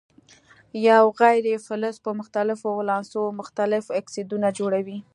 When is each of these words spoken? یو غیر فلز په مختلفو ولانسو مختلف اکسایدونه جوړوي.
یو 0.87 1.05
غیر 1.21 1.45
فلز 1.65 1.95
په 2.05 2.11
مختلفو 2.19 2.69
ولانسو 2.79 3.21
مختلف 3.39 3.83
اکسایدونه 3.99 4.47
جوړوي. 4.59 4.97